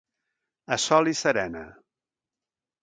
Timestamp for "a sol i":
0.75-1.15